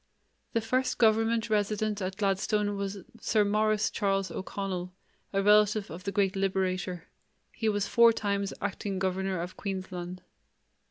The 0.53 0.61
first 0.61 0.97
government 0.97 1.47
resident 1.47 2.01
at 2.01 2.17
Gladstone 2.17 2.75
was 2.75 3.03
Sir 3.19 3.45
Maurice 3.45 3.91
Charles 3.91 4.31
O'Connell, 4.31 4.91
a 5.31 5.43
relative 5.43 5.91
of 5.91 6.05
the 6.05 6.11
great 6.11 6.35
Liberator; 6.35 7.03
he 7.51 7.69
was 7.69 7.87
four 7.87 8.11
times 8.11 8.51
acting 8.61 8.97
governor 8.97 9.39
of 9.39 9.55
Queensland. 9.55 10.23